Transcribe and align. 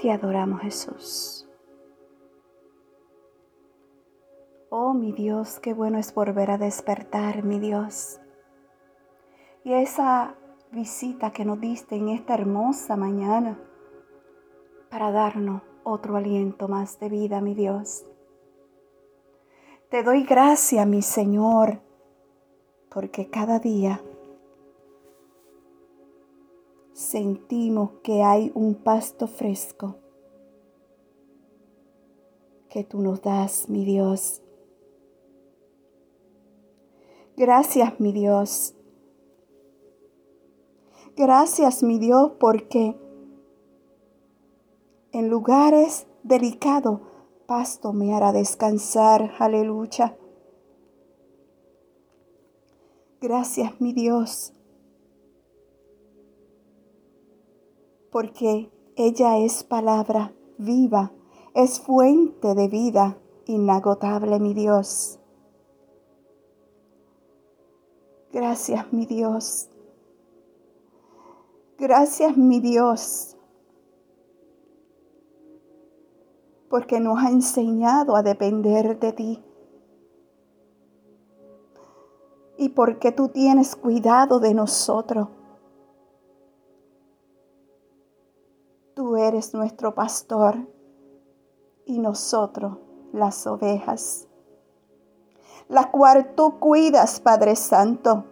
Te 0.00 0.10
adoramos 0.10 0.62
Jesús. 0.62 1.46
Oh 4.70 4.94
mi 4.94 5.12
Dios, 5.12 5.60
qué 5.60 5.74
bueno 5.74 5.98
es 5.98 6.14
volver 6.14 6.50
a 6.50 6.56
despertar, 6.56 7.44
mi 7.44 7.58
Dios. 7.58 8.18
Y 9.62 9.74
esa 9.74 10.36
visita 10.72 11.32
que 11.32 11.44
nos 11.44 11.60
diste 11.60 11.96
en 11.96 12.08
esta 12.08 12.32
hermosa 12.32 12.96
mañana 12.96 13.58
para 14.90 15.10
darnos 15.10 15.60
otro 15.84 16.16
aliento 16.16 16.66
más 16.66 16.98
de 16.98 17.10
vida, 17.10 17.42
mi 17.42 17.54
Dios. 17.54 18.06
Te 19.90 20.02
doy 20.02 20.24
gracias, 20.24 20.86
mi 20.86 21.02
Señor, 21.02 21.82
porque 22.88 23.28
cada 23.28 23.58
día 23.58 24.00
sentimos 27.10 27.90
que 28.02 28.22
hay 28.22 28.52
un 28.54 28.74
pasto 28.74 29.26
fresco 29.26 29.96
que 32.68 32.84
tú 32.84 33.00
nos 33.02 33.20
das, 33.20 33.68
mi 33.68 33.84
Dios. 33.84 34.42
Gracias, 37.36 37.98
mi 37.98 38.12
Dios. 38.12 38.74
Gracias, 41.16 41.82
mi 41.82 41.98
Dios, 41.98 42.32
porque 42.38 42.96
en 45.12 45.28
lugares 45.28 46.06
delicados 46.22 47.00
pasto 47.46 47.92
me 47.92 48.14
hará 48.14 48.32
descansar. 48.32 49.32
Aleluya. 49.40 50.16
Gracias, 53.20 53.80
mi 53.80 53.92
Dios, 53.92 54.54
porque 58.10 58.70
ella 58.96 59.38
es 59.38 59.64
palabra 59.64 60.32
viva, 60.58 61.12
es 61.54 61.80
fuente 61.80 62.54
de 62.54 62.68
vida 62.68 63.16
inagotable, 63.46 64.38
mi 64.38 64.54
Dios. 64.54 65.18
Gracias, 68.32 68.92
mi 68.92 69.06
Dios. 69.06 69.68
Gracias, 71.78 72.36
mi 72.36 72.60
Dios, 72.60 73.36
porque 76.68 77.00
nos 77.00 77.18
ha 77.18 77.30
enseñado 77.30 78.14
a 78.16 78.22
depender 78.22 79.00
de 79.00 79.12
ti. 79.12 79.42
Y 82.58 82.68
porque 82.68 83.12
tú 83.12 83.28
tienes 83.28 83.74
cuidado 83.74 84.38
de 84.40 84.52
nosotros. 84.52 85.28
Tú 88.94 89.16
eres 89.16 89.54
nuestro 89.54 89.94
pastor 89.94 90.56
y 91.86 91.98
nosotros 91.98 92.78
las 93.12 93.46
ovejas, 93.46 94.26
la 95.68 95.90
cual 95.90 96.34
tú 96.34 96.58
cuidas, 96.58 97.20
Padre 97.20 97.56
Santo. 97.56 98.24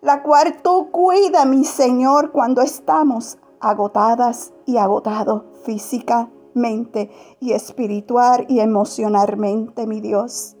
La 0.00 0.22
cual 0.22 0.60
tú 0.62 0.90
cuidas, 0.90 1.46
mi 1.46 1.64
Señor, 1.64 2.32
cuando 2.32 2.62
estamos 2.62 3.38
agotadas 3.60 4.52
y 4.66 4.76
agotados 4.76 5.44
físicamente 5.64 7.10
y 7.40 7.52
espiritual 7.52 8.44
y 8.48 8.60
emocionalmente, 8.60 9.86
mi 9.86 10.00
Dios. 10.00 10.56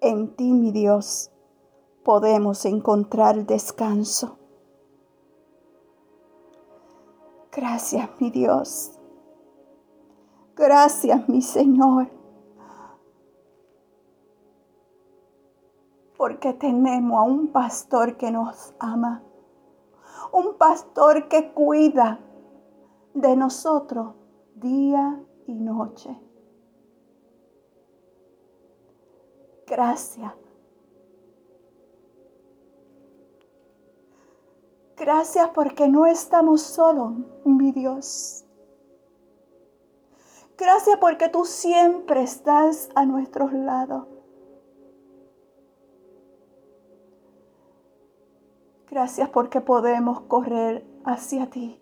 En 0.00 0.34
ti, 0.36 0.52
mi 0.52 0.70
Dios, 0.72 1.30
podemos 2.04 2.64
encontrar 2.64 3.46
descanso. 3.46 4.38
Gracias, 7.56 8.08
mi 8.20 8.30
Dios. 8.30 8.92
Gracias, 10.54 11.28
mi 11.28 11.42
Señor. 11.42 12.08
Porque 16.16 16.52
tenemos 16.52 17.18
a 17.18 17.22
un 17.22 17.48
pastor 17.48 18.16
que 18.16 18.30
nos 18.30 18.74
ama 18.78 19.22
un 20.32 20.54
pastor 20.58 21.28
que 21.28 21.52
cuida 21.52 22.20
de 23.14 23.36
nosotros 23.36 24.14
día 24.54 25.18
y 25.46 25.54
noche. 25.54 26.16
Gracias. 29.66 30.45
Gracias 34.96 35.50
porque 35.50 35.88
no 35.88 36.06
estamos 36.06 36.62
solos, 36.62 37.12
mi 37.44 37.70
Dios. 37.70 38.46
Gracias 40.56 40.96
porque 40.98 41.28
tú 41.28 41.44
siempre 41.44 42.22
estás 42.22 42.88
a 42.94 43.04
nuestros 43.04 43.52
lados. 43.52 44.06
Gracias 48.88 49.28
porque 49.28 49.60
podemos 49.60 50.22
correr 50.22 50.86
hacia 51.04 51.50
ti 51.50 51.78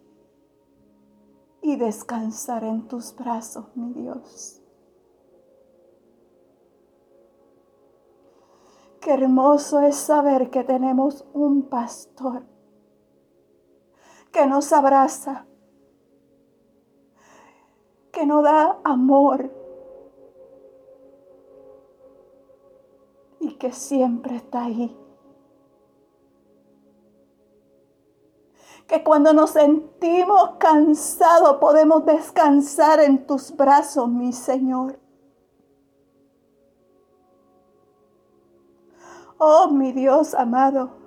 y 1.62 1.76
descansar 1.76 2.64
en 2.64 2.88
tus 2.88 3.14
brazos, 3.14 3.66
mi 3.76 3.92
Dios. 3.92 4.60
Qué 9.00 9.12
hermoso 9.12 9.81
es 9.82 9.94
saber 9.94 10.50
que 10.50 10.64
tenemos 10.64 11.25
un 11.32 11.69
pastor 11.69 12.53
que 14.34 14.46
nos 14.46 14.72
abraza, 14.72 15.46
que 18.12 18.26
nos 18.26 18.42
da 18.42 18.80
amor 18.82 19.48
y 23.38 23.54
que 23.54 23.70
siempre 23.72 24.34
está 24.36 24.64
ahí 24.64 24.94
que 28.88 29.02
cuando 29.02 29.32
nos 29.32 29.50
sentimos 29.50 30.56
cansados 30.58 31.56
podemos 31.56 32.04
descansar 32.04 33.00
en 33.00 33.26
tus 33.26 33.56
brazos, 33.56 34.08
mi 34.08 34.32
Señor. 34.32 34.98
Oh, 39.38 39.68
mi 39.68 39.92
Dios 39.92 40.34
amado. 40.34 41.03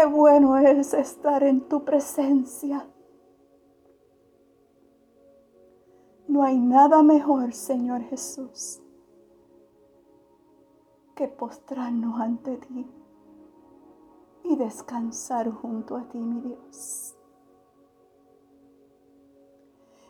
Qué 0.00 0.06
bueno 0.06 0.56
es 0.56 0.94
estar 0.94 1.42
en 1.42 1.68
tu 1.68 1.84
presencia. 1.84 2.88
No 6.26 6.42
hay 6.42 6.58
nada 6.58 7.02
mejor, 7.02 7.52
Señor 7.52 8.00
Jesús, 8.04 8.80
que 11.14 11.28
postrarnos 11.28 12.18
ante 12.18 12.56
ti 12.56 12.90
y 14.44 14.56
descansar 14.56 15.50
junto 15.50 15.98
a 15.98 16.08
ti, 16.08 16.16
mi 16.16 16.40
Dios. 16.40 17.14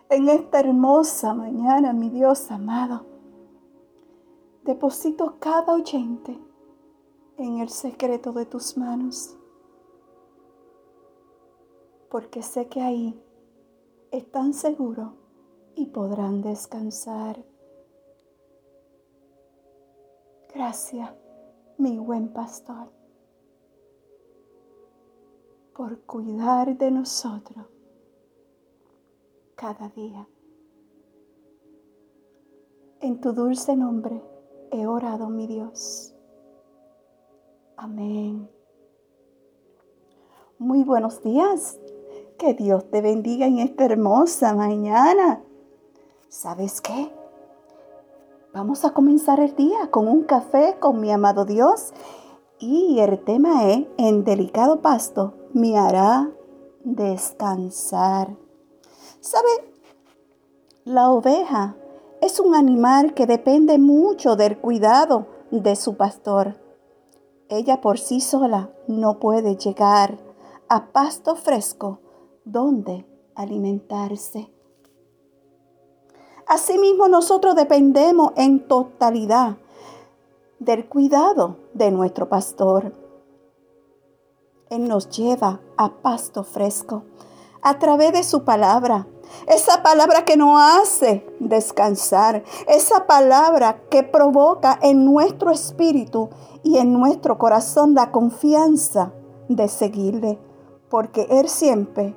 En 0.09 0.29
esta 0.29 0.61
hermosa 0.61 1.35
mañana, 1.35 1.93
mi 1.93 2.11
Dios 2.11 2.49
amado, 2.53 3.07
deposito 4.63 5.41
cada 5.41 5.73
oyente 5.75 6.41
en 7.39 7.59
el 7.59 7.71
secreto 7.71 8.31
de 8.31 8.47
tus 8.47 8.77
manos, 8.77 9.37
porque 12.11 12.43
sé 12.43 12.67
que 12.69 12.81
ahí 12.81 13.23
están 14.11 14.53
seguros 14.53 15.13
y 15.77 15.87
podrán 15.87 16.43
descansar. 16.43 17.45
Gracias, 20.53 21.11
mi 21.79 21.99
buen 21.99 22.33
pastor 22.33 23.01
por 25.81 25.99
cuidar 26.03 26.77
de 26.77 26.91
nosotros 26.91 27.65
cada 29.55 29.89
día. 29.89 30.29
En 33.01 33.19
tu 33.19 33.33
dulce 33.33 33.75
nombre 33.75 34.21
he 34.71 34.87
orado, 34.87 35.31
mi 35.31 35.47
Dios. 35.47 36.15
Amén. 37.79 38.47
Muy 40.59 40.85
buenos 40.85 41.23
días. 41.23 41.81
Que 42.41 42.55
Dios 42.55 42.91
te 42.91 43.03
bendiga 43.03 43.45
en 43.45 43.59
esta 43.59 43.85
hermosa 43.85 44.55
mañana. 44.55 45.43
¿Sabes 46.31 46.81
qué? 46.81 47.13
Vamos 48.55 48.87
a 48.87 48.95
comenzar 48.95 49.41
el 49.41 49.55
día 49.57 49.91
con 49.91 50.09
un 50.09 50.23
café 50.23 50.79
con 50.81 51.03
mi 51.03 51.13
amado 51.13 51.45
Dios 51.45 51.93
y 52.59 52.99
el 53.01 53.23
tema 53.25 53.69
es 53.69 53.87
en 53.99 54.25
delicado 54.25 54.81
pasto 54.81 55.35
me 55.53 55.77
hará 55.77 56.31
descansar. 56.83 58.35
¿Sabe? 59.21 59.75
La 60.85 61.11
oveja 61.11 61.77
es 62.23 62.41
un 62.41 62.55
animal 62.55 63.13
que 63.13 63.27
depende 63.27 63.77
mucho 63.77 64.37
del 64.37 64.57
cuidado 64.57 65.27
de 65.51 65.77
su 65.77 65.99
pastor. 65.99 66.59
ella 67.51 67.83
por 67.83 67.99
sí 67.99 68.23
sola 68.23 68.71
no 68.89 69.19
puede 69.19 69.57
llegar 69.57 70.17
a 70.71 70.87
pasto 70.87 71.37
fresco 71.37 72.01
donde 72.45 73.07
alimentarse. 73.35 74.51
Asimismo, 76.47 77.09
nosotros 77.09 77.55
dependemos 77.55 78.33
en 78.37 78.67
totalidad 78.67 79.57
del 80.59 80.89
cuidado 80.89 81.57
de 81.75 81.91
nuestro 81.91 82.29
pastor. 82.29 82.93
Él 84.69 84.89
nos 84.89 85.09
lleva 85.11 85.61
a 85.77 85.91
pasto 86.03 86.45
fresco 86.45 87.05
a 87.63 87.79
través 87.79 88.13
de 88.13 88.23
su 88.23 88.45
palabra. 88.45 89.07
Esa 89.47 89.83
palabra 89.83 90.25
que 90.25 90.37
nos 90.37 90.61
hace 90.61 91.27
descansar. 91.39 92.45
Esa 92.67 93.07
palabra 93.07 93.83
que 93.91 94.03
provoca 94.03 94.79
en 94.83 95.05
nuestro 95.05 95.51
espíritu 95.51 96.31
y 96.63 96.79
en 96.79 96.93
nuestro 96.93 97.39
corazón 97.39 97.95
la 97.95 98.11
confianza 98.11 99.13
de 99.49 99.69
seguirle. 99.69 100.39
Porque 100.89 101.27
Él 101.31 101.49
siempre 101.49 102.17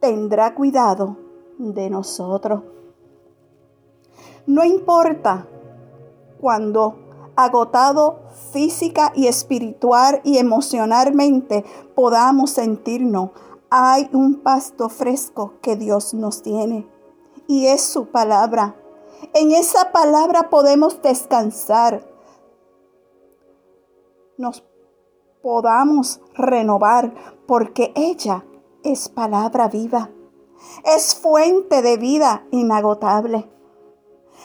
tendrá 0.00 0.54
cuidado 0.54 1.16
de 1.58 1.90
nosotros. 1.90 2.62
No 4.46 4.64
importa 4.64 5.46
cuando 6.40 6.96
agotado 7.34 8.20
física 8.52 9.12
y 9.14 9.26
espiritual 9.26 10.20
y 10.24 10.38
emocionalmente 10.38 11.64
podamos 11.94 12.50
sentirnos, 12.50 13.30
hay 13.70 14.08
un 14.12 14.36
pasto 14.42 14.88
fresco 14.88 15.54
que 15.60 15.76
Dios 15.76 16.14
nos 16.14 16.42
tiene 16.42 16.88
y 17.46 17.66
es 17.66 17.82
su 17.82 18.06
palabra. 18.06 18.76
En 19.34 19.52
esa 19.52 19.92
palabra 19.92 20.50
podemos 20.50 21.00
descansar. 21.02 22.06
Nos 24.38 24.64
podamos 25.42 26.20
renovar 26.34 27.14
porque 27.46 27.92
ella 27.94 28.44
es 28.86 29.08
palabra 29.08 29.68
viva. 29.68 30.10
Es 30.84 31.14
fuente 31.14 31.82
de 31.82 31.96
vida 31.96 32.46
inagotable. 32.52 33.50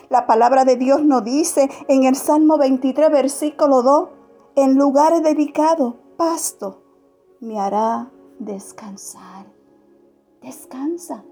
La 0.10 0.26
palabra 0.26 0.66
de 0.66 0.76
Dios 0.76 1.04
nos 1.04 1.24
dice 1.24 1.70
en 1.88 2.04
el 2.06 2.16
Salmo 2.16 2.58
23, 2.58 3.12
versículo 3.12 3.82
2, 3.84 4.10
en 4.56 4.76
lugares 4.76 5.24
dedicados, 5.24 5.96
pasto 6.18 6.82
me 7.40 7.60
hará 7.60 8.12
descansar. 8.40 9.46
Descansa. 10.42 11.24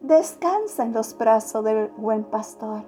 Descansa 0.00 0.84
en 0.84 0.92
los 0.92 1.18
brazos 1.18 1.64
del 1.64 1.88
buen 1.96 2.24
pastor. 2.24 2.84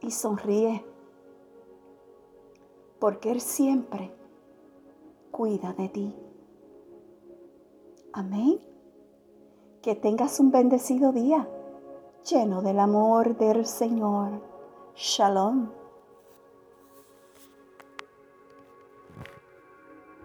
Y 0.00 0.10
sonríe. 0.10 0.84
Porque 2.98 3.30
Él 3.30 3.42
siempre 3.42 4.15
cuida 5.36 5.74
de 5.74 5.90
ti. 5.90 6.14
Amén. 8.14 8.58
Que 9.82 9.94
tengas 9.94 10.40
un 10.40 10.50
bendecido 10.50 11.12
día 11.12 11.46
lleno 12.24 12.62
del 12.62 12.80
amor 12.80 13.36
del 13.36 13.66
Señor. 13.66 14.40
Shalom. 14.94 15.68